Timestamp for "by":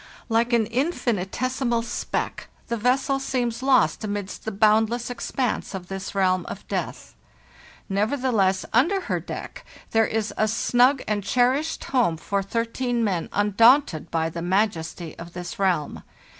14.09-14.27